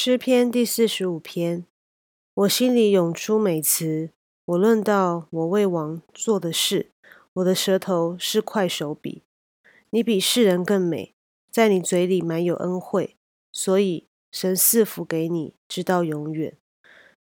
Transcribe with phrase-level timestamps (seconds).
[0.00, 1.66] 诗篇第四十五篇，
[2.32, 4.10] 我心里涌出美词，
[4.44, 6.92] 我论到我为王做的事，
[7.32, 9.24] 我的舌头是快手笔。
[9.90, 11.16] 你比世人更美，
[11.50, 13.16] 在你嘴里满有恩惠，
[13.50, 16.56] 所以神赐福给你，直到永远。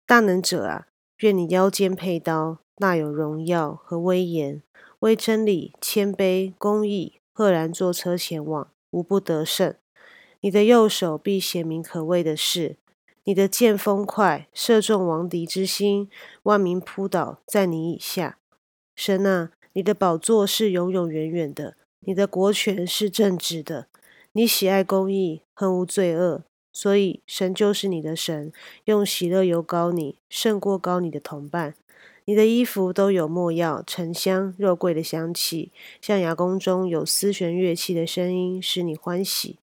[0.06, 0.86] 大能者啊，
[1.22, 4.62] 愿你腰间佩刀，大有荣耀和威严，
[5.00, 9.74] 为真理、谦卑、公义，赫然坐车前往，无不得胜。
[10.42, 12.78] 你的右手必显明可畏的事，
[13.24, 16.10] 你的剑锋快，射中王敌之心，
[16.44, 18.38] 万民扑倒在你以下。
[18.96, 23.88] 神啊，你的宝座是永永远远的，你的国权是正直的，
[24.34, 28.54] 你喜爱公义，恨无罪恶，所以神就是你的神，
[28.86, 31.74] 用喜乐油膏你，胜过高你的同伴。
[32.26, 39.58] 你的衣服都有没药、沉香、肉桂的香气，像牙宫中有丝弦乐器的声音，使你欢喜。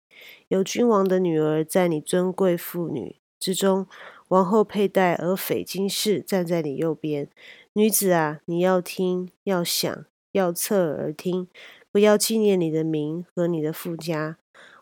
[0.48, 3.86] 有君王的女儿在你尊贵妇女之中，
[4.28, 7.29] 王后佩戴而斐金饰站在你右边。
[7.74, 11.48] 女子啊，你要听，要想，要侧耳听，
[11.90, 14.37] 不要纪念你的名和你的富家。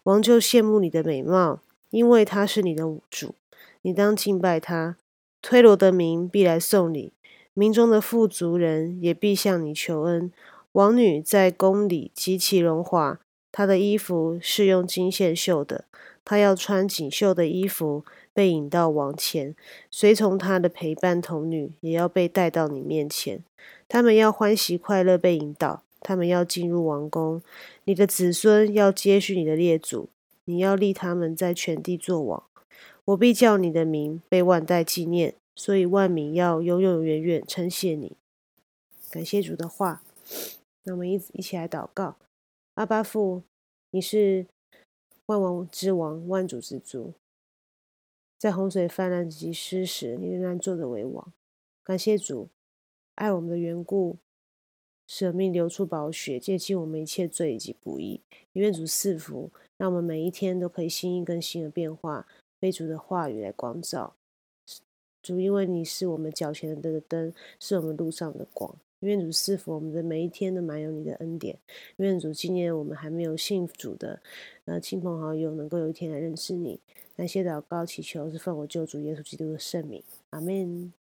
[0.05, 3.35] 王就羡慕你的美貌，因为他是你的主，
[3.83, 4.97] 你当敬拜他。
[5.41, 7.13] 推罗的民必来送礼，
[7.55, 10.31] 民中的富足人也必向你求恩。
[10.73, 13.21] 王女在宫里极其荣华。
[13.53, 15.85] 他的衣服是用金线绣的，
[16.25, 19.55] 他要穿锦绣的衣服，被引到王前。
[19.91, 23.45] 随从他的陪伴童女也要被带到你面前，
[23.87, 27.43] 他们要欢喜快乐被引导，他们要进入王宫。
[27.85, 30.09] 你的子孙要接续你的列祖，
[30.47, 32.43] 你要立他们在全地作王。
[33.05, 38.17] 我必叫你的名被万代纪念，所以万民要永永远远称谢你。
[39.11, 40.01] 感谢主的话，
[40.85, 42.17] 那我们一一起来祷告。
[42.75, 43.43] 阿巴父，
[43.91, 44.47] 你是
[45.27, 47.13] 万王之王，万主之主，
[48.39, 51.35] 在洪水泛滥及失时，你仍然坐着为王。
[51.83, 52.49] 感谢主，
[53.17, 54.17] 爱我们的缘故，
[55.07, 58.23] 舍命流出宝血，洁净我们一切罪以及不义。
[58.55, 62.27] 愿主赐福，让我们每一天都可以心意更新的变化，
[62.59, 64.17] 被主的话语来光照。
[65.23, 68.75] 主，因为你是我们脚前的灯，是我们路上的光。
[69.03, 71.59] 愿主赐福我们的每一天都满有你的恩典。
[71.97, 74.21] 愿主纪念我们还没有信主的
[74.65, 76.81] 呃亲朋好友，能够有一天来认识你。
[77.17, 81.02] 感谢祷告祈求是奉我救主耶稣基督的圣名，阿门。